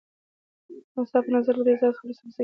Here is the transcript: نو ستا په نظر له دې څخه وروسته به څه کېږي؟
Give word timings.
نو 0.93 1.01
ستا 1.09 1.19
په 1.25 1.29
نظر 1.35 1.53
له 1.59 1.63
دې 1.67 1.75
څخه 1.81 1.99
وروسته 2.01 2.23
به 2.27 2.31
څه 2.35 2.35
کېږي؟ 2.35 2.39